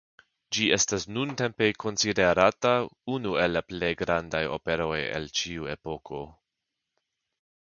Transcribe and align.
Ĝi 0.55 0.63
estas 0.75 1.03
nuntempe 1.17 1.67
konsiderata 1.83 2.71
unu 3.17 3.35
el 3.43 3.55
la 3.59 3.63
plej 3.73 3.93
grandaj 4.03 4.43
operoj 4.59 4.99
el 5.03 5.29
ĉiu 5.41 5.71
epoko. 5.79 6.27